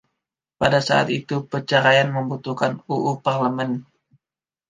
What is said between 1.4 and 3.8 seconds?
perceraian membutuhkan UU Parlemen.